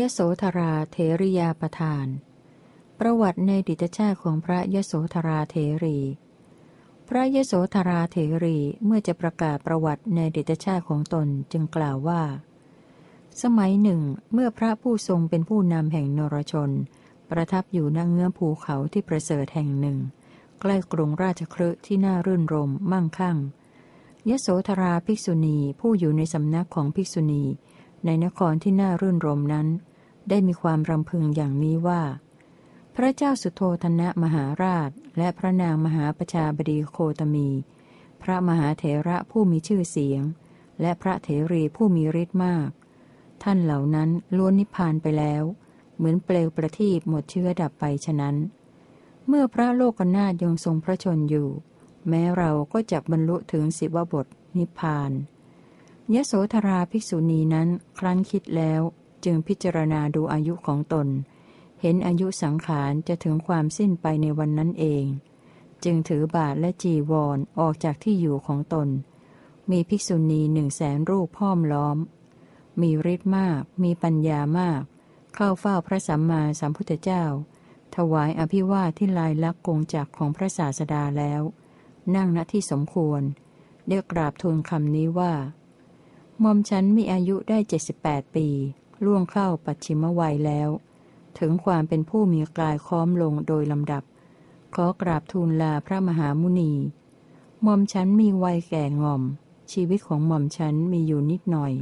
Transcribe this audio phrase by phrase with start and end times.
[0.00, 2.06] ยโสธราเทริยาประทาน
[3.00, 5.98] ประวัติในดิตชาติของพระยโสธราเทรี
[7.08, 12.22] พระยโสธราเทรีเมื่อจะประกาศประวัติในดิตชาติของตนจึงกล่าวว่า
[13.42, 14.00] สมัยหนึ่ง
[14.32, 16.70] เมื่อพระผู้ทรงเป็นผู้นำแห่งนรชน
[17.30, 19.98] ประทับอยู่ณเงื้อภูเขาที่ประเสริฐแห่งหนึ่ง
[20.60, 23.38] ใกล้กรุงราชครืที่น่ารื่นรมมั่งคั่ง
[24.28, 27.44] ยโสธราภิกษุณีผู้อยู่ในสำนักของภิกษุณี
[28.04, 29.68] ในนครที่น่ารื่นรมนั้น
[30.28, 32.02] ได้มีความรำพึงอย่างนี้ว่า
[32.94, 37.48] พระเจ้าสุโธธนะมหาราช และพระนางมหาประชาบดีโคตมี
[38.22, 40.22] พระมหาเถระผู้มีชื่อเสียง
[40.80, 42.68] และพระเถรีผู้มีฤทธิ์มาก
[43.42, 45.42] ท่านเหล่านั้นล้วนนิพพานไปแล้ว
[45.96, 48.36] เหมือนเปลวประทีปหมดเชื้อดับไปฉะนั้น
[49.26, 51.48] เมื่อพระโลกนาถยังทรงพระชนอยู่
[52.08, 54.26] แม้เราก็จะบรรลุถึงสิวบท
[54.58, 55.10] นิพพาน
[56.14, 58.80] ยโสธราภิกษุณีนั้นครั้นคิดแล้ว
[59.24, 61.08] จึงพิจารณาดูอายุของตน
[61.80, 65.04] เห็นอายุสังขารจะถึงความสิ้นไปในวันนั้นเอง
[65.84, 68.88] จึงถือบาทและจีวรอออกจากที่อยู่ของตน
[69.70, 71.98] มีภิกษุณีหนึ่งแสนรูปพ้อมล้อม
[72.80, 74.82] มีฤทธิ์มาก มีปัญญามาก
[75.34, 77.24] เข้าเฝ้าพระสัมมาสัมพุทธเจ้า
[77.94, 81.42] ถวายอภิวาทที่ลายลักษ์กงจักของพระศาสดาแล้ว
[82.14, 83.22] นั่งณที่สมควร
[83.86, 85.32] เรียกกราบทูลคำนี้ว่า
[86.42, 88.48] ม่อมฉันมีอายุได้เจ็ดสิบแปดปี
[89.04, 90.68] ล่วงเข้าปัจฉิมวัยแล้ว
[91.38, 94.02] ถึงความเป็นผู้มีกายค้อมลงโดยลำดับ
[94.74, 96.72] ขอกราบทูลลาพระมหามุนี
[97.62, 99.22] หม่อมฉันมีวัยแก่ง่อม
[99.72, 101.72] ชีวิตของหม่อมฉันมีอยู่นิดหน่อย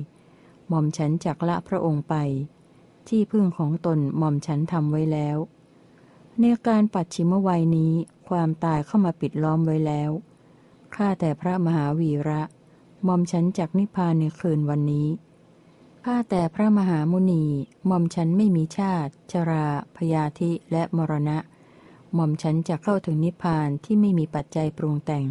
[0.69, 2.15] หม่อมฉันจักละพระองค์ไป
[3.09, 5.37] ที่พึ่งของตนหม่อมฉันทำไว้แล้ว
[6.41, 7.93] ในการปัจฉิมวัยนี้
[8.29, 10.11] ความตายเข้ามาปิดล้อมไว้แล้ว
[10.95, 12.43] ข้าแต่พระมหาวีระ
[13.05, 15.09] หม่อมฉันจากนิพพานในคืนวันนี้
[16.05, 17.45] ข้าแต่พระมหามุนี
[17.87, 21.39] หม่อมฉันไม่มีชาติ ชรา พยาธิ และมรณะ
[22.15, 25.27] หม่อมฉันจะเข้าถึงนิพพานที่ไม่มีปัจจัยปรุงแต่ง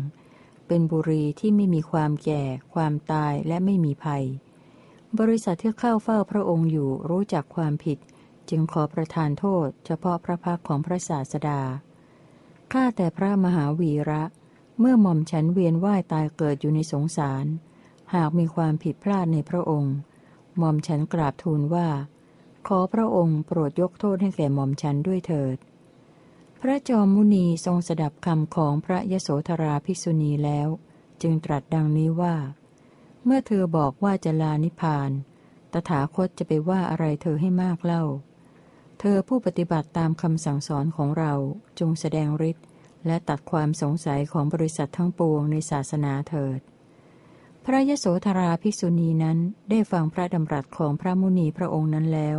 [0.68, 2.44] เป็นบุรีที่ไม่มีความแก่
[2.74, 4.24] ความตาย และไม่มีภัย
[5.20, 7.98] บริษัทที่เข้าเฝ้าพระองค์อยู่รู้จักความผิด
[8.50, 11.62] จึงขอประทานโทษ เฉพาะพระพักของพระศาสดา
[12.72, 14.24] ข้าแต่พระมหาวีระ
[14.80, 17.46] เมื่อหม่อมฉันเวียนว่ายตายเกิดอยู่ในสงสาร
[18.14, 19.96] หากมีความผิดพลาดในพระองค์
[20.58, 21.88] หม่อมฉันกราบทูลว่า
[22.68, 25.58] ขอพระองค์โปรดยกโทษให้แก่หม่อมฉันด้วยเถิด
[26.62, 30.68] พระจอมมุนีทรงสดับคำของพระยโสธราภิกษุณีแล้ว
[31.22, 32.36] จึงตรัสดังนี้ว่า
[33.26, 35.12] เมื่อเธอบอกว่าจะลานิพาน
[35.74, 38.04] ตถาคตจะไปว่าอะไรเธอให้มากเล่า
[39.00, 41.34] เธอผู้ปฏิบัติตามคำสั่งสอนของเรา
[41.80, 42.66] จงแสดงฤทธิ์
[43.06, 46.60] และตัดความสงสัยของบริษัททั้งปวงในศาสนาเถิด
[47.66, 49.38] พระยโสธราภิกษุณีนั้น
[49.70, 52.38] ได้ฟังพระดำรัสของพระมุนีพระองค์นั้นแล้ว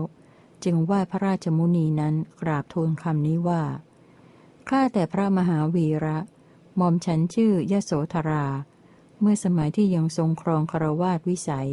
[0.64, 3.62] จึงว่าพระราชมุนีนั้นกราบทูลคำนี้ว่า
[4.68, 6.18] ข้าแต่พระมหาวีระ
[6.76, 8.46] หม่อมฉันชื่อยโสธรา
[9.20, 11.70] เมื่อสมัยที่ยังทรงครองคารวาสวิสัย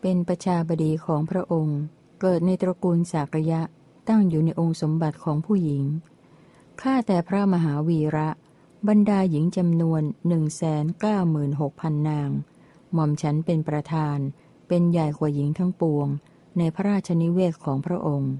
[0.00, 1.80] เป็นประชาบดีของพระองค์
[2.20, 3.60] เกิดในตระกูลสากยะ
[4.08, 5.82] ตั้งอยู่ในองค์สมบัติของผู้หญิง
[6.82, 8.28] ข้าแต่พระมหาวีระ
[8.88, 12.30] บรรดาหญิงจำนวนหนึ่งแสนเก้าหมื่นหกพันนาง
[12.92, 14.18] หม่อมฉันเป็นประธาน
[14.68, 16.08] เป็นใหญ่กว่าหญิงทั้งปวง
[16.58, 18.32] ในพระราชนิเวศของพระองค์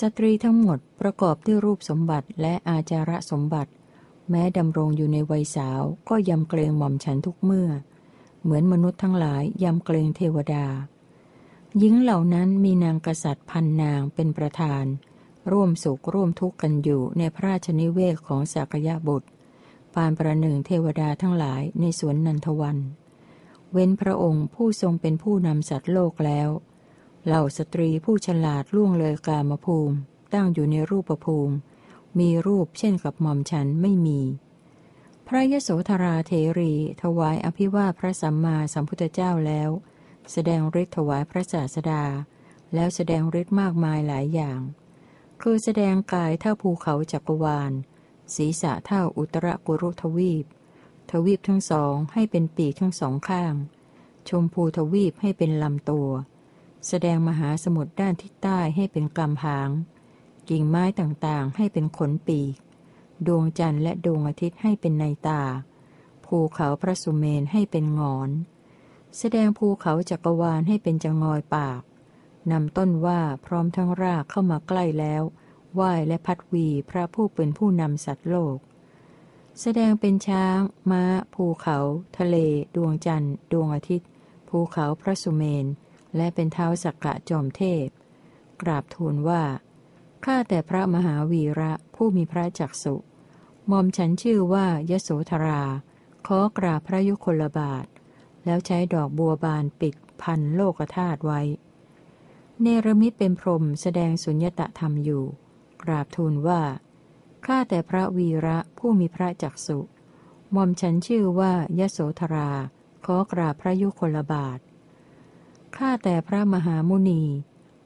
[0.00, 3.72] สตรีทั้งหมดประกอบด้วยรูปสมบัติและอาจาระสมบัติ
[4.30, 7.70] แม้ดำรงอยู่ในวัยสาวก็ยำเกรงหม่อมฉันทุกเมื่อ
[8.42, 10.66] เหมือนมนุษย์ทั้งหลายยำเกรงเทวดา
[11.78, 14.84] หญิงเหล่านั้นมีนางกษัตริย์พันนางเป็นประธาน
[15.52, 19.28] ร่วมสุขร่วมทุกข์กันอยู่ในพระราชนิเวศของสักยะบุตร
[19.94, 22.78] ปานประหนึ่งเทวดาทั้งหลายในสวนนันทวัน
[23.72, 26.48] เว้นพระองค์ผู้ทรงเป็นผู้นำสัตว์โลกแล้ว
[27.26, 29.96] เหล่าสตรีผู้ฉลาดล่วงเลยกามภูมิ
[30.34, 31.54] ตั้งอยู่ในรูปภูมิ
[32.18, 34.20] มีรูปเช่นกับหม่อมฉันไม่มี
[35.26, 36.72] พระยโสธราเทรี
[37.02, 39.70] ถวายอภิวาพระสัมมาสัมพุทธเจ้าแล้ว
[40.32, 42.04] แสดงฤทธิ์ถวายพระศาสดา
[42.74, 44.60] แล้วแสดงฤทธิ์มากมายหลายอย่าง
[45.46, 47.72] คือแสดงกายเท่าภูเขาจักรวาล
[48.34, 50.44] ศีรษะเท่าอุตรกุรุทวีป
[51.10, 53.54] ทวีปทั้งสองให้เป็นปีกทั้งสองข้าง
[54.28, 56.08] ชมพูทวีปให้เป็นลำตัว
[56.88, 59.70] แสดงมหาสมุทรด้านทิศใต้ให้เป็นกำหาง
[60.48, 62.54] กิ่งไม้ต่างๆให้เป็นขนปีก
[63.26, 65.42] ดวงจันทร์และดวงอาทิตย์ให้เป็นในตา
[66.26, 68.30] ภูเขาพระสุเมนให้เป็นงอน
[69.18, 71.82] แสดงภูเขาจักรวาลให้เป็นจงอยปาก
[72.52, 75.22] นำต้นว่าพร้อมทั้งรากเข้ามาใกล้แล้ว
[75.74, 78.58] ไหว้และพัดวีพระผู้เป็นผู้นำสัตว์โลก
[79.60, 80.58] แสดงเป็นช้าง
[80.90, 81.04] ม้า
[81.34, 81.78] ภูเขา
[82.18, 82.36] ทะเล
[82.76, 84.08] ดวงจันทร์ ดวงอาทิตย์
[84.48, 85.66] ภูเขาพระสุเมน
[86.16, 87.86] และเป็นเท้าสักกะจอมเทพ
[88.62, 89.42] กราบทูลว่า
[90.24, 92.94] ข้าแต่พระมหาวีระผู้มีพระจักสุ
[93.70, 95.62] มอมฉันชื่อว่ายโสธรา
[96.26, 97.86] ขอกราบพระยุคลบาท
[98.44, 101.40] แล้วใช้ดอกบัวบานปิดพันโลกธาตุไว้
[102.62, 105.24] เนรมิตเป็นพรมแสดงสุญญตธรรมอยู่
[105.82, 106.62] กราบทูลว่า
[107.44, 109.78] ข้าแต่พระวีระผู้มีพระจักสุ
[110.52, 112.50] หมอมฉันชื่อว่ายโสธรา
[113.04, 114.58] ขอกราบพระยุคลบาท
[115.76, 117.22] ข้าแต่พระมหามุนี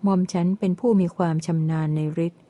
[0.02, 2.42] หม่อมฉันเป็นผู้มีความชำนาญในฤทธิ์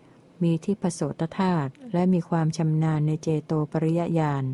[0.43, 4.45] มีทิพโสตธาตุและมีความชำนาญในเจโตปริยญาณ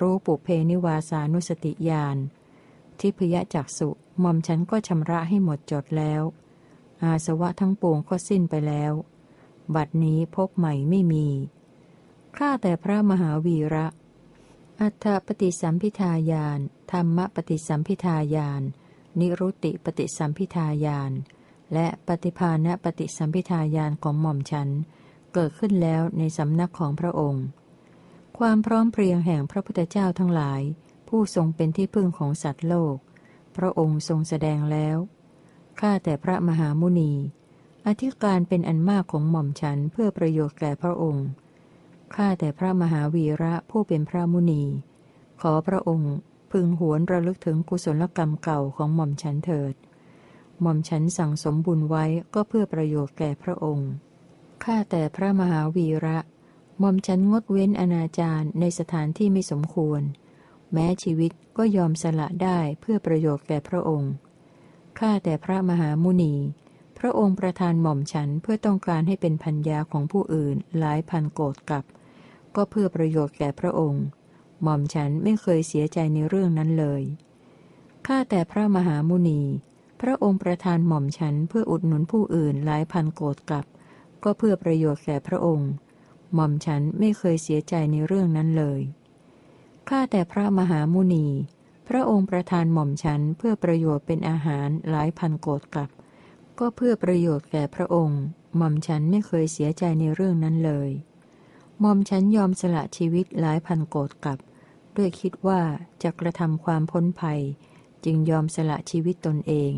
[0.00, 2.16] รู้ปุเพนิวาสานุสติญาณ
[3.00, 3.88] ทิพยจักสุ
[4.20, 6.22] หม่อมฉันก็ชำระให้หมดจดแล้ว
[7.04, 8.92] อาสวะทั้งปวงก็สิ้นไปแล้ว
[9.74, 11.28] บัดนี้พบใหม่ไม่มี
[12.36, 13.86] ข้าแต่พระมหาวีระ
[14.80, 16.58] อัฏฐปฏิสัมพิทายาน
[16.92, 18.62] ธรรมปฏิสัมพิทายาน
[19.20, 21.12] นิรุติปฏิสัมพิทายาน
[21.72, 24.68] และปฏิภาณปฏิสัมพิทายานของหม่อมฉัน
[25.34, 27.44] เกิดขึ้นแล้วในสำนักของพระองค์
[28.38, 30.62] ความพร้อมเพรียงแห่งพระพุทธเจ้าทั้งหลาย
[31.08, 32.96] ผู้ทรงเป็นที่พึ่งของสัตว์โลก
[33.56, 34.96] พระองค์ทรงแสดงแล้ว
[35.86, 37.12] ข้าแต่พระมหามุนี
[37.86, 41.26] อธิการเป็นอันมากของหม่อมฉันเพื่อประโยชน์แก่พระองค์
[42.14, 44.62] ข้าแต่พระมหาวีระผู้เป็นพระมุนี
[45.40, 46.14] ขอพระองค์
[46.52, 49.74] พึงหวนระลึกถึงกุศลกรรมเก่าของหม่อมฉันเถิด
[50.60, 53.90] หม่อมฉันสั่งสมบุญไว้ก็เพื่อประโยชน์แก่พระองค์
[54.64, 56.18] ข้าแต่พระมหาวีระ
[56.78, 60.02] หม่อมฉันงดเว้นอนาจารในสถานที่ไม่สมควร
[60.72, 64.12] แม้ชีวิตก็ยอมสละได้เพื่อประโยชน์แก่พระองค์
[65.04, 66.34] ข้าแต่พระมหามุนี
[66.98, 71.84] พระองค์ประทานหม่อมฉันเพื่อต้องการให้เป็นพัญญาของผู้อื่นหลายพันโกดกับ
[72.56, 74.04] ก็เพื่อประโยชน์แก่พระองค์
[74.62, 77.02] หม่อมฉันไม่เคยเสียใจในเรื่องนั้นเลย
[78.06, 79.40] ข้าแต่พระมหามุนี
[80.00, 83.64] พระองค์ประทานหม่อมฉันเพื่ออุดหนุนผู้อื่นหลายพันโกดกับ
[84.24, 85.70] ก็เพื่อประโยชน์แก่พระองค์
[86.34, 88.80] หม่อมฉันไม่เคยเสียใจในเรื่องนั้นเลย
[89.88, 91.26] ข้าแต่พระมหามุนี
[91.88, 95.88] พระองค์ประทานหม่อมฉันเพื่อประโยชน์เป็นอาหารหลายพันโกดกับ
[96.58, 98.22] ก็เพื่อประโยชน์แก่พระองค์
[98.56, 100.90] หม่อมฉันไม่เคยเสียใจในเรื่องนั้นเลย
[101.80, 104.38] หม่อมฉันยอมสละชีวิตหลายพันโกดกับ
[104.96, 105.60] ด้วยคิดว่า
[106.02, 107.40] จะกระทำความพ้นภัย
[108.04, 109.72] จึงยอมสละชีวิตตนเอง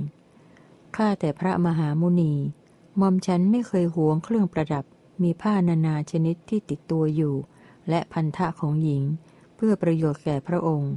[0.96, 2.34] ข้าแต่พระมหามุนี
[2.98, 4.84] หม่อมฉันไม่เคยหวงเครื่องประดับ
[5.22, 7.34] มีผ้านานาชนิดที่ติดตัวอยู่
[7.88, 9.02] และพันธะของหญิง
[9.56, 10.92] เพื่อประโยชน์แก่พระองค์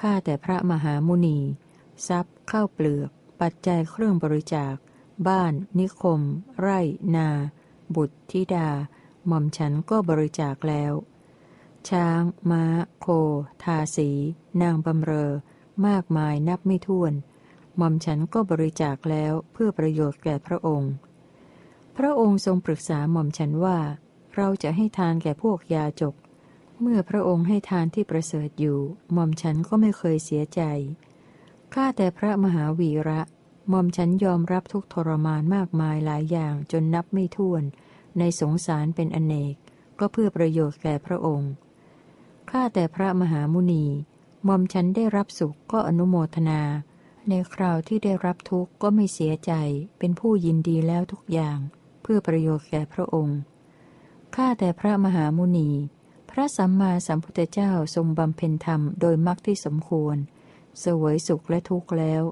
[0.00, 1.38] ข้าแต่พระมหามุนี
[2.06, 3.10] ทรัพย์ข้าวเปลือก
[3.40, 4.74] ปัจจัยเครื่องบริจาค
[5.28, 6.20] บ้าน นิคม
[6.60, 6.80] ไร่
[7.16, 7.28] นา
[7.94, 8.68] บุตรธิดา
[9.26, 10.92] หม่อมฉันก็บริจาคแล้ว
[11.88, 12.64] ช้าง ม้า
[13.00, 13.06] โค
[13.62, 14.10] ทาสี
[14.62, 15.30] นางบำเรอ
[15.86, 17.12] มากมายนับไม่ถ้วน
[17.76, 20.92] หม่อมฉันก็บริจาคแล้วเพื่อประโยชน์แก่พระองค์
[21.96, 23.78] พระองค์ทรงปรึกษาหม่อมฉันว่า
[24.36, 26.14] เราจะให้ทานแก่พวกยาจก
[26.84, 28.78] เมื่อพระองค์ให้ทานที่ประเสริฐอยู่
[29.12, 30.62] หม่อมฉันก็ไม่เคยเสียใจ
[31.74, 33.20] ข้าแต่พระมหาวีระ
[33.68, 37.62] หม่อมฉันยอมรับทุกทรมานมากมายหลายอย่างจนนับไม่ถ้วน
[38.18, 39.54] ในสงสารเป็นอเนก
[39.98, 41.52] ก็เพื่อประโยชน์แก่พระองค์
[42.50, 43.84] ข้าแต่พระมหามุนี
[44.44, 46.60] หม่อมฉันได้รับสุขก็อนุโมทนา
[47.28, 49.52] ในคราวที่ได้รับทุกข์ก็ไม่เสียใจ
[49.98, 51.58] เป็นผู้ยินดีแล้วทุกอย่าง
[52.02, 53.38] เพื่อประโยชน์แก่พระองค์
[54.34, 55.70] ข้าแต่พระมหามุนี
[56.34, 60.16] พระสัมมาสัมพุทธเจ้าทรงบำเพ็ญธรรมโดยมรรคที่สมควร
[60.80, 62.22] เสวยสุขและทุกข์แล้ว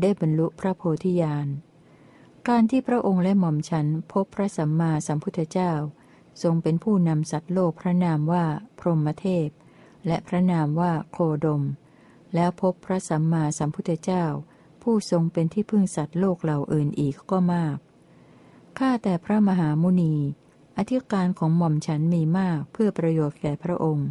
[0.00, 1.48] ได้บรรลุพระโพธิญาณ
[2.48, 5.72] การที่พระองค์และหม่อมฉันพบพระสัมมาสัมพุทธเจ้า
[6.42, 8.44] ทรงเป็นผู้นำสัตว์โลกพระนามว่า
[8.78, 9.48] พรหมเทพ
[10.06, 11.62] และพระนามว่าโคดม
[12.34, 14.24] แล้วพบพระสัมมาสัมพุทธเจ้า
[14.82, 17.76] ผู้ทรงเป็นที่พึ่งสัตว์โลกเหล่าอื่นอีกก็มาก
[18.78, 20.14] ข้าแต่พระมหามุนี
[20.78, 24.08] อธิการของหม่อมฉันมีมากเพื่อประโยชน์แก่พระองค์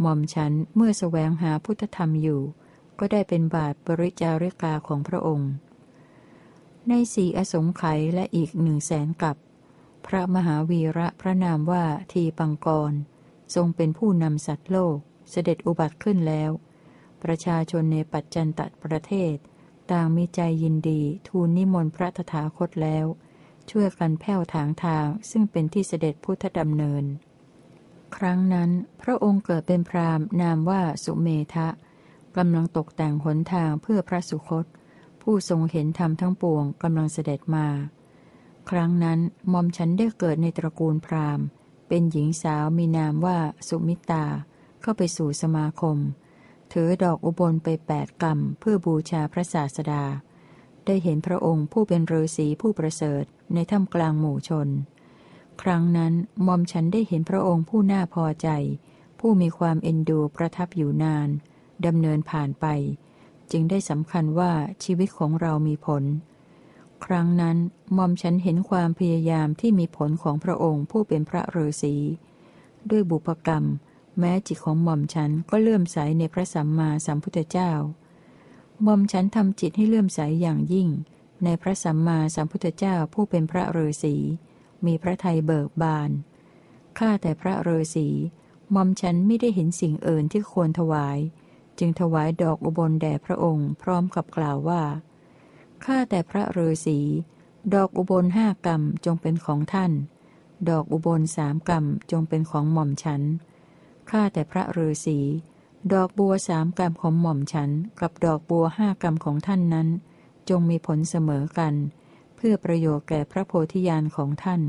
[0.00, 2.42] หม่อมฉันเมื่อสแสวงหาพุทธธรรมอยู่
[2.98, 5.50] ก็ได้เป็นบาทบริจาริกาของพระองค์
[6.88, 9.36] ในสี่อสงไขยและอีกหนึ่งแสนกับ
[10.06, 12.92] พระมหาวีระพระนามว่าทีปังกร
[13.54, 14.96] ทรงเป็นผู้นำสัตว์โลก
[15.30, 16.50] เสด็จอุบัติขึ้นแล้ว
[17.22, 19.34] ประชาชนในปัจจันตประเทศ
[19.90, 23.06] ต่างมีใจยินดีทูลนิมนต์พระตถาคตแล้ว
[23.70, 27.04] ช่วยกันแผ่วถางทางซึ่งเป็นที่เสด็จพุทธดำเนิน
[28.16, 28.70] ครั้งนั้น
[29.02, 31.68] พระองค์เกิดเป็นพรามนามว่าสุเมทะ
[32.36, 34.64] กำลังตกแต่งหนทางเพื่อพระสุคต
[35.22, 37.66] ผู้ทรงเห็นธรรมทั้งปวงกำลังเสด็จมา
[38.70, 39.18] ครั้งนั้น
[39.52, 41.44] มอมฉันได้เกิดในตระกูลพราหมณ์
[41.88, 43.38] เป็นหญิงสาวมีนามว่า
[43.68, 44.24] สุมิตา
[44.80, 45.96] เข้าไปสู่สมาคม
[46.72, 50.04] ถือดอกอุบลไปแปดกรรมเพื่อบูชาพระศาสดา
[50.86, 53.24] ได้เห็นพระองค์ผู้เป็นฤาษีผู้ประเสริฐ
[53.54, 54.68] ในถ้ำกลางหมู่ชน
[55.62, 56.12] ครั้งนั้น
[56.46, 58.48] มอมฉันได้เห็นพระองค์ผู้น่าพอใจ
[59.20, 61.28] ผู้มีความเอ็นดูประทับอยู่นาน
[61.86, 62.66] ดำเนินผ่านไป
[63.50, 64.52] จึงได้สำคัญว่า
[64.84, 66.04] ชีวิตของเรามีผล
[67.04, 67.56] ครั้งนั้น
[67.96, 71.96] มอมฉันเห็นความพยายามที่มีผลของพระองค์ผู้เป็นพระฤาษี
[72.90, 73.64] ด้วยบุพกรรม
[74.18, 77.72] แม้จิตของหม่อมฉันก็เลื่อมใสในพระสัมมาสัมพุทธเจ้า
[78.86, 80.88] มอมฉันทำจิตให้เลื่อมใสอย่างยิ่ง
[81.44, 84.16] ในพระสัมมาสัมพุทธเจ้าผู้เป็นพระฤาษี
[84.86, 86.10] มีพระทัยเบิกบาน
[86.98, 88.08] ข้าแต่พระฤาษี
[88.74, 91.18] มอมฉันไม่ได้เห็นสิ่งเอื่นที่ควรถวาย
[91.78, 94.82] จึงถวายดอกอุบลแด่พระองค์ พร้อมกับกล่าวว่า
[95.84, 96.98] ข้าแต่พระฤาษี
[97.74, 99.92] ดอกอุบลห้ากรรมจงเป็นของท่าน
[100.70, 103.22] ดอกอุบลสามกรรมจงเป็นของหม่อมฉัน
[104.10, 105.18] ข้าแต่พระฤาษี
[105.90, 107.70] ดอกบัวสามกรรมของหม่อมฉัน
[108.00, 109.88] กับดอกบัวห้ากรรมของท่านนั้น
[110.48, 111.74] จงมีผลเสมอกัน
[112.36, 114.62] เพื่อประโยชน์แก่พระโพธิญาณของท่าน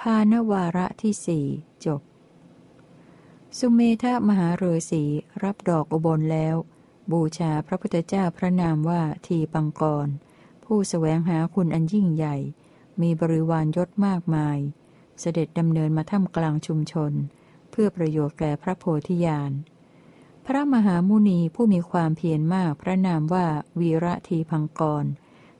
[0.00, 1.46] พานวาระที่สี่
[1.84, 2.00] จบ
[3.58, 5.04] สุเมธามหาฤาษี
[5.42, 6.56] รับดอกอุบลแล้ว
[7.12, 10.08] บูชาพระพุทธเจ้าพระนามว่าทีปังกร
[10.64, 12.36] ผู้สแสวงหาคุณอันยิ่งใหญ่
[13.02, 14.58] มีบริวารยศมากมาย
[15.20, 17.12] เสด็จดำเนินมาท่ามกลางชุมชน
[17.70, 19.52] เพื่อประโยชน์แก่พระโพธิญาณ
[20.46, 23.46] พระมหามุนีผู้มีความเพียรมากพระนามว่า
[23.80, 25.04] วีระทีพังกร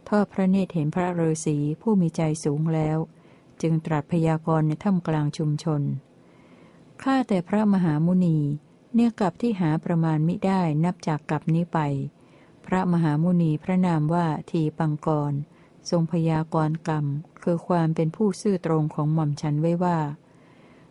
[0.08, 2.98] ทอดพระเนตรเห็นพระฤาษีผู้มีใจสูงแล้ว
[3.62, 5.82] จึงตรัสพยากรณ์ในถ้ำกลางชุมชน
[7.02, 8.38] ข้าแต่พระมหามุนี
[8.94, 11.78] เนี่ยกลับที่หาประมาณมิได้นับจากกลับนี้ไป
[12.66, 15.32] พระมหามุนีพระนามว่าทีปังกร
[15.90, 17.06] ทรงพยากรณ์กรรม
[17.42, 19.98] คือความเป็นผู้ซื่อตรงของหม่อมฉันไว้ว่า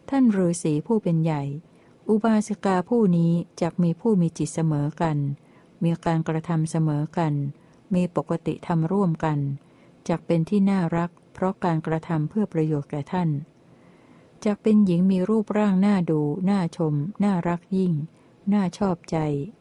[0.10, 1.44] ท่านฤาษีผู้เป็นใหญ่
[2.10, 5.18] อุบาสิกาผู้นี้จะมีผู้มีจิตเสมอกัน
[5.84, 7.34] มีการกระทำเสมอกัน
[7.94, 9.40] มีปกติทำร่วมกัน
[10.08, 13.30] จะเป็นที่น่ารัก เพราะการกระทำเพื่อประโยชน์แก่ท่าน
[14.46, 17.94] จะเป็นหญิงมีรูปร่างน่าดูน่าชม น่ารักยิ่ง
[18.54, 19.18] น่าชอบใจ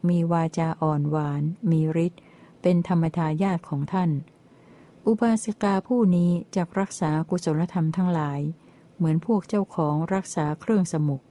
[0.09, 2.21] มีวาจาอ่อนหวาน มีฤทธิ์
[2.61, 4.11] เป็นธรรมทายาทของท่าน
[5.05, 8.39] อุบาสิกาผู้นี้จะรักษากุศลธรรมทั้งหลาย
[8.99, 11.21] เหมือนพวกเจ้าของรักษาเครื่องสมุก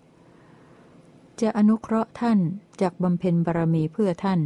[1.40, 2.38] จะอนุเคราะห์ท่าน
[2.80, 4.40] จากบำเพ็ญบารมีเพื่อท่าน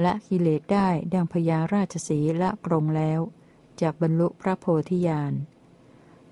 [0.00, 3.20] และกิเลสได้ดังพญาราชสีละกรงแล้ว
[3.80, 5.32] จากบรรลุพระโพธิญาณ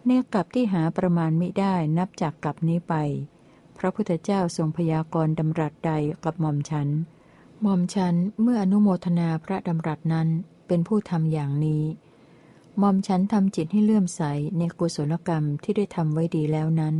[0.04, 2.94] เนกลับที่หาประมาณมิได้นับจากกลับนี้ไป
[3.78, 5.92] พระพุทธเจ้าทรงพยากรณ์ดำรัสใด
[6.24, 6.88] กับหม่อมฉัน
[7.62, 10.28] หม่อมฉันเมื่ออนุโมทนาพระดำรัสนั้น
[10.66, 11.84] เป็นผู้ทำอย่างนี้
[12.82, 14.22] มอมฉันทำจิตให้เลื่อมใส
[14.58, 16.94] ในกุศลกรรมที่ได้ทำไว้ดีแล้วนั้น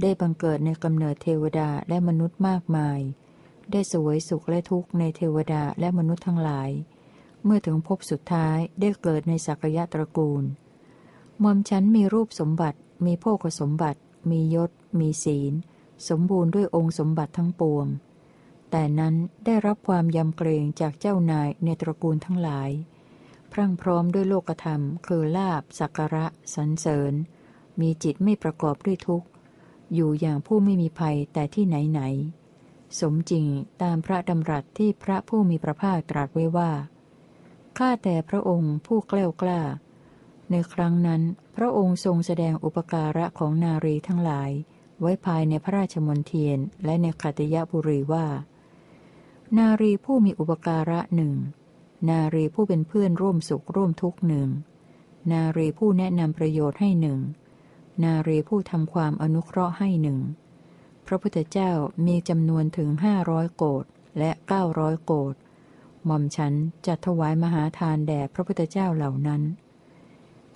[0.00, 3.00] ได้บังเกิดในกำเนิดเทวดาและมนุษย์มากมาย
[3.70, 6.70] ได้สวยสุขและทุกข์ในเทวดาและมนุษย์ทั้งหลาย
[7.44, 10.44] เมื่อถึงพบสุดท้ายได้เกิดในสักยะตระกูล
[11.42, 14.00] มอมฉันมีรูปสมบัติ มีโภคสมบัติ
[14.30, 15.52] มียศ มีศีล
[16.08, 17.86] สมบูรณ์ด้วยองค์สมบัติทั้งปวง
[18.70, 19.14] แต่นั้น
[19.44, 22.70] ได้รับความยำเกรงจากเจ้านายในตระกูลทั้งหลาย
[23.52, 27.12] พรั่งพร้อมด้วยโลกธรรม คือลาบสักระสันเสริญ
[27.80, 29.28] มีจิตไม่ประกอบด้วยทุกข์
[29.94, 32.02] อยู่อย่างผู้ไม่มีภัยแต่ที่ไหนไหน
[32.98, 33.46] สมจริง
[33.82, 36.70] ตามพระดำรัสที่พระผู้มีพระภาคตรัสไว้ว่า
[37.78, 39.60] ข้าแต่พระองค์ผู้กล้ากล้า
[40.50, 41.22] ในครั้งนั้น
[41.56, 44.50] พระองค์ทรงแสดงอุปการะของนารีทั้งหลาย
[45.00, 48.26] ไว้ภายในพระราชมนเทียนและในขัตยบุรีว่า
[49.58, 51.34] นารีผู้มีอุปการะหนึ่ง
[52.10, 54.48] นารีผู้เป็นเพื่อนร่วมสุขร่วมทุกข์หนึ่ง
[55.32, 57.18] นารีผู้แนะนำประโยชน์ให้หนึ่ง
[58.04, 60.18] นารีผู้ทำความอนุเคราะห์ให้หนึ่ง
[61.06, 61.72] พระพุทธเจ้า
[62.06, 63.84] มีจำนวนถึงห้าร้อยโกด
[64.18, 65.34] และเก้าร้อยโกด
[66.04, 66.52] หม่อมฉัน
[66.86, 69.42] จะถวายมหาทานแด่พระพุทธเจ้าเหล่านั้น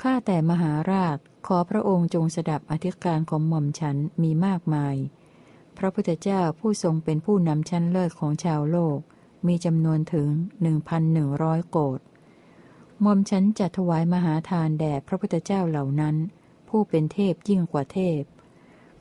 [0.02, 4.96] ข้าแต่มหาราชขอพระองค์จงสดับอธิการของหม่อมฉันมีมากมาย
[5.78, 8.98] พระพุทธเจ้าผู้ทรงเป็นผู้นำชั้นเลิศของชาวโลก
[9.46, 10.28] มีจำนวนถึง
[10.62, 12.00] หนึ่งพันหนึ่งร้อยโกด
[13.04, 16.16] มอมฉันจะถวายมหาทานแด่พระพุทธเจ้าเหล่านั้น
[16.68, 18.22] ผู้เป็นเทพยิ่งกว่าเทพ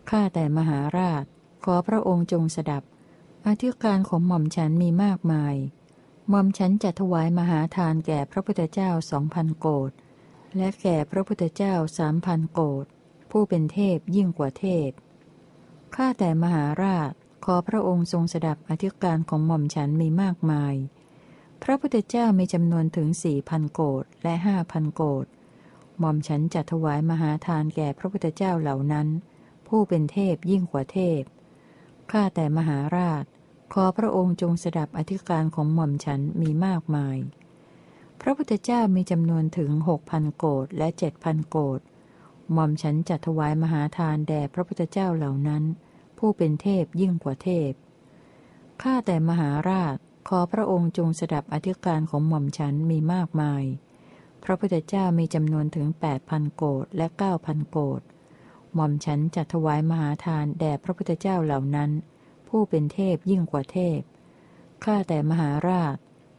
[0.10, 1.24] ข้าแต่มหาราช
[1.64, 2.84] ขอพระองค์จงสดับ
[3.48, 5.56] อธิการของหม่อมฉันมีมากมาย
[6.30, 9.92] หม่อมฉันจะถวายมหาทานแก่พระพุทธเจ้าสองพันโกด
[10.58, 12.86] และแก่พระพุทธเจ้าสามพันโกด
[13.32, 14.90] ผู้เป็นเทพยิ่งกว่าเทพ
[15.96, 17.12] ข้าแต่มหาราช
[17.46, 20.76] ขอพระองค์ทรงสดับอธิการของหม่อมฉันมีมากมาย
[21.64, 25.26] พระพุทธเจ้ามีจำนวนถึงสี่พันโกดและห้าพันโกด
[26.00, 29.08] หม่อมฉันจะถวายมหาทานแก่พระพุทธเจ้าเหล่านั้น
[29.68, 31.22] ผู้เป็นเทพยิ่งกว่าเทพ
[32.12, 33.24] ข้าแต่มหาราช
[33.74, 37.18] ขอพระองค์จงสดับอธิการของหม่อมฉันมีมากมาย
[38.22, 41.80] พระพุทธเจ้ามีจำนวนถึงหกพันโกดและเจ็ดพันโกด
[42.54, 45.64] หม่อมฉันจัดถวายมหาทานแด่พระพุทธเจ้าเหล่านั้น
[46.28, 47.72] ผู้เป็นเทพยิ่งกว่าเทพ
[48.82, 49.96] ข้าแต่มหาราช
[50.28, 53.64] ขอพระองค์จงสดับอธิการของหม่อมฉันมีมากมาย
[54.44, 58.02] พระพุทธเจ้ามีจำนวนถึงแปดพันโกดและเก้าพันโกด
[58.74, 61.92] หม่อมฉันจัดถวายมหาทานแด่พระพุทธเจ้าเหล่านั้น
[62.48, 64.00] ผู้เป็นเทพยิ่งกว่าเทพ
[64.84, 65.96] ข้าแต่มหาราช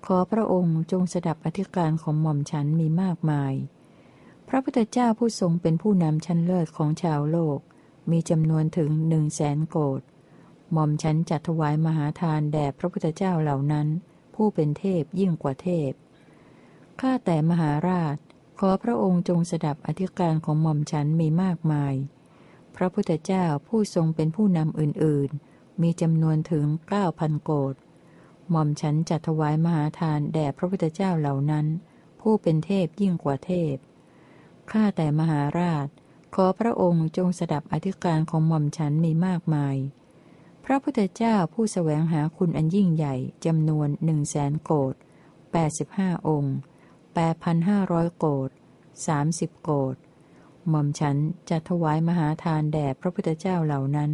[0.07, 3.55] ขอพระองค์จงสดับอธิการของหม่อมฉันมีมากมาย
[4.49, 7.61] พระพุทธเจ้าผู้ทรงเป็นผู้นำชั้นเลิศของชาวโลก
[8.11, 10.03] มีจำนวนถึงหนึ่งแสนโกด
[10.73, 13.87] หม่อมฉันจัดถวายมหาทานแด่พระพุทธเจ้าเหล่านั้น
[14.35, 15.93] ผู้เป็นเทพยิ่งกว่าเทพ
[17.01, 18.17] ข้าแต่มหาราช
[18.59, 21.95] ขอพระองค์จงสดับอธิการของหม่อมฉันมีมากมาย
[22.77, 27.75] พระพุทธเจ้าผู้ทรงเป็นผู้นำอื่นๆ มีจำนวนถึงเก้าพันโกด
[28.51, 31.67] หม่อมฉันจัดถวายมหาทานแด่พระพุทธเจ้าเหล่านั้น
[32.21, 33.77] ผู้เป็นเทพยิ่งกว่าเทพ
[34.71, 35.89] ข้าแต่มหาราช
[36.41, 39.77] ขอพระองค์จงสดับอธิการของหม่อมฉันมีมากมาย
[40.65, 43.15] พระพุทธเจ้าผู้สแสวงหาคุณอันยิ่งใหญ่
[43.45, 44.95] จำนวนหนึ่งแสนโกด
[45.53, 46.57] แปดสิบห้าองค์
[47.15, 48.51] แปดพันห้าร้อยโกด
[49.07, 49.97] สามสิบโกด
[50.69, 51.17] หม่อมฉัน
[51.51, 54.11] จะถวายมหาทานแด่พระพุทธเจ้าเหล่านั้น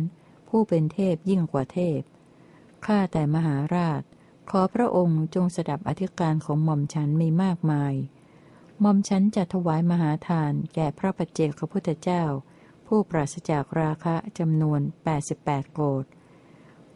[0.49, 2.01] ผู้เป็นเทพยิ่งกว่าเทพ
[2.85, 4.03] ข้าแต่มหาราช
[4.51, 7.95] ขอพระองค์จงสดับอธิการของหม่อมฉันมีมากมาย
[8.83, 12.25] ม่อมฉันจะถวายมหาทานแก่พระปัจเจกพุทธเจ้า
[12.87, 14.81] ผู้ปราศจากราคะจำนวน
[15.27, 16.05] 88 โกด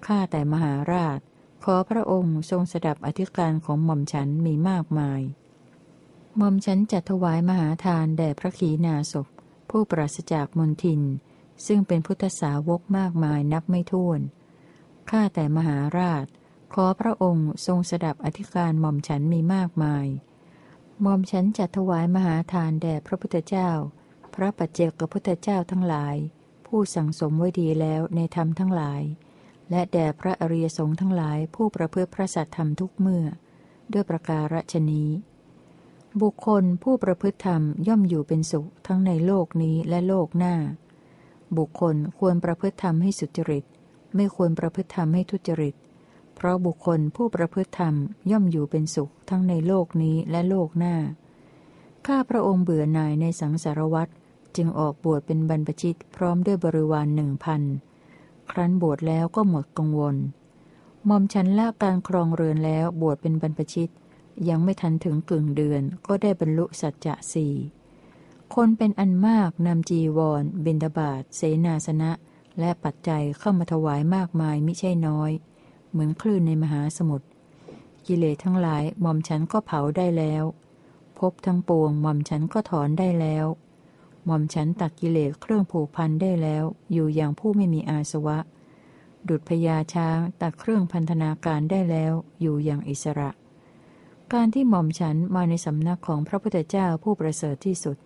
[0.06, 1.18] ข้าแต่มหาราช
[1.64, 5.20] ขอพระองค์ทรงสดับอธิการของหม่อมฉันมีมากมาย
[6.36, 9.26] หม่อมฉันจะถวายมหาทานแด่พระขีณาสพ
[9.70, 11.02] ผู้ปราศจากมนทิน
[11.66, 14.20] ซึ่งเป็นพุทธสาวกมากมายนับไม่ถ้วน
[15.10, 16.26] ข้าแต่มหาราช
[16.74, 20.06] ขอพระองค์ทรงสดับอธิการหม่อมฉันมีมากมาย
[21.04, 23.70] ม่อมฉันจะถวายมหาทานแด่พระพุทธเจ้า
[24.34, 26.16] พระปัจเจกพุทธเจ้าทั้งหลาย
[26.66, 29.02] ผู้สั่งสมไว้ดีแล้วในธรรมทั้งหลาย
[29.70, 33.24] และแด่พระอริยสงฆ์ทั้งหลายผู้ประพฤติพระสัตธรรมทุกเมื่อ
[33.92, 35.08] ด้วยประการฉนี้
[36.22, 40.54] บุคคลผู้ประพฤติธรรมย่อมอยู่เป็นสุขทั้งในโลกนี้และโลกหน้า
[41.56, 43.64] บุคคลควรประพฤติธรรมให้สุจริต
[44.14, 45.74] ไม่ควรประพฤติธรรมให้ทุจริต
[46.36, 47.94] เพราะบุคคลผู้ประพฤติธรรม
[48.30, 50.96] ย่อมอยู่เป็นสุขทั้งในโลกนี้และโลกหน้า
[52.06, 54.12] ข้าพระองค์เบื่อหน่ายในสังสารวัตร
[54.56, 57.62] จึงออกบวชเป็นบรรพชิตพร้อมด้วยบริวารหนึ่งพัน
[58.50, 60.16] ครั้นบวชแล้วก็หมดกังวล
[61.08, 63.92] มอมฉันละการครองเรือนแล้วบวชเป็นบรรพชิต
[64.48, 67.54] ยังไม่ทันถึงกึ่งเดือนก็ได้บรรลุสัจจะสี่
[68.54, 72.10] คนเป็นอันมากนำจีวร บินดาบาตเสนาสนะ
[72.60, 75.30] และปัจจัยเข้ามาถวายมากมายมิใช่น้อย
[75.96, 77.26] เหมือนคลื่นในมหาสมุทร
[78.06, 80.44] กิเลสทั้งหลายหม่อมฉันก็เผาได้แล้ว
[81.18, 83.46] พบทั้งปวงหม่อมฉันก็ถอนได้แล้ว
[84.26, 88.38] หม่อมฉันตัดกิเลสเครื่องผูกพันได้แล้ว อยู่อย่างผู้ไม่มีอาสวะ
[89.28, 93.30] ดุดพญาช้างตัดเครื่องพันธนาการได้แล้วอยู่อย่างอิสระ
[94.32, 97.96] การที่หม่อมฉันมาในสำนักของพระพุทธเจ้าผู้ประเสริฐที่สุด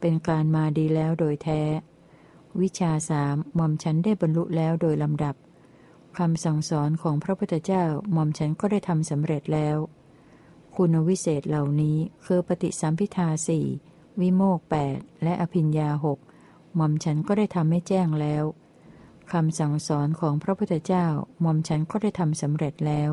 [0.00, 1.62] เป็นการมาดีแล้วโดยแท้
[2.60, 5.34] วิชาสามหม่อมฉันได้บรรลุแล้วโดยลำดับ
[6.18, 9.76] คำสั่งสอนของพระพุทธเจ้าหม่อมฉันก็ได้ทำสำเร็จแล้ว
[10.76, 13.66] คุณวิเศษเหล่านี้คือปฏิสัมพิทาสี่
[14.20, 16.18] วิโมกแปดและอภิญญาหก
[16.74, 18.44] หม่อมฉันก็ได้ทำให้แจ้งแล้ว
[19.32, 21.06] คำสั่งสอนของพระพุทธเจ้า
[21.40, 23.10] หม่อมฉันก็ได้ทำสำเร็จแล้ว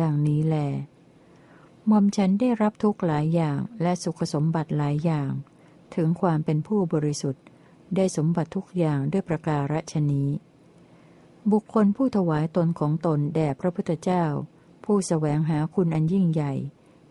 [0.00, 0.68] ดังนี้และ
[1.90, 5.30] มอมฉันได้รับทุกหลายอย่างและสุขสมบัติหลายอย่าง
[5.94, 7.44] ถึงความเป็นผู้บริสุทธิ์
[7.96, 10.30] ได้สมบัติทุกอย่างด้วยประการฉนี้
[11.52, 14.24] บุคคลผู้ถวายตนของตนแด่พระพุทธเจ้า
[14.84, 16.52] ผู้สแสวงหาคุณอันยิ่งใหญ่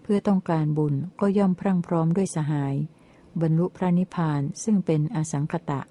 [0.02, 2.76] เพื่อต้องการบุญก็ย่อมพรั่งพร้อมด้วยสหาย
[3.42, 5.82] บรรลุพระนิพพานซึ่งเป็นอสังคตะ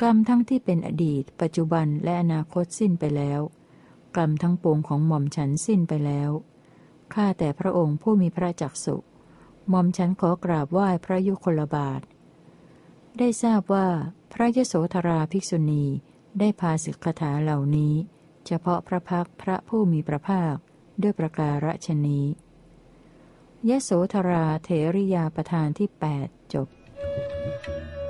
[0.00, 3.40] กรรมทั้งที่เป็นอดีต ปัจจุบันและอนาคตสิ้นไปแล้ว
[4.16, 6.30] กรรมทั้งปวงของหม่อมฉันสิ้นไปแล้ว
[7.14, 8.96] ข้าแต่พระองค์ผู้มีพระจักสุ
[9.68, 12.00] หม่อมฉันขอกราบไหว้พระยุคลบาท
[13.18, 13.88] ได้ทราบว่า
[14.32, 15.84] พระยโสธราภิกษุณี
[16.38, 17.94] ได้พาสิกขาเหล่านี้
[18.46, 20.56] เฉพาะพระพักพระผู้มีพระภาค
[21.02, 22.26] ด้วยประการฉนี้
[23.68, 25.88] ยโสธราเถริยาประธานที่
[26.20, 26.68] 8 จบ
[27.64, 28.03] Thank you.